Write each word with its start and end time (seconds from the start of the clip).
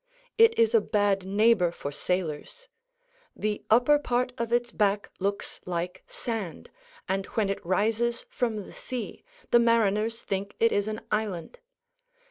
It 0.39 0.57
is 0.57 0.73
a 0.73 0.81
bad 0.81 1.27
neighbor 1.27 1.71
for 1.71 1.91
sailors. 1.91 2.67
The 3.35 3.63
upper 3.69 3.99
part 3.99 4.33
of 4.35 4.51
its 4.51 4.71
back 4.71 5.11
looks 5.19 5.59
like 5.67 6.01
sand, 6.07 6.71
and 7.07 7.27
when 7.37 7.49
it 7.49 7.63
rises 7.63 8.25
from 8.27 8.63
the 8.65 8.73
sea, 8.73 9.23
the 9.51 9.59
mariners 9.59 10.23
think 10.23 10.55
it 10.59 10.71
is 10.71 10.87
an 10.87 11.01
island. 11.11 11.59